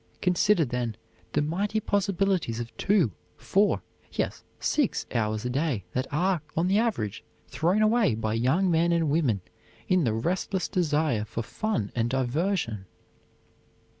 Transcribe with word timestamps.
Consider, 0.19 0.65
then, 0.65 0.95
the 1.33 1.43
mighty 1.43 1.79
possibilities 1.79 2.59
of 2.59 2.75
two 2.75 3.11
four 3.37 3.83
yes, 4.11 4.43
six 4.59 5.05
hours 5.13 5.45
a 5.45 5.49
day 5.51 5.83
that 5.93 6.07
are, 6.11 6.41
on 6.57 6.65
the 6.65 6.79
average, 6.79 7.23
thrown 7.49 7.83
away 7.83 8.15
by 8.15 8.33
young 8.33 8.71
men 8.71 8.91
and 8.91 9.11
women 9.11 9.41
in 9.87 10.03
the 10.03 10.13
restless 10.15 10.67
desire 10.67 11.23
for 11.23 11.43
fun 11.43 11.91
and 11.93 12.09
diversion! 12.09 12.87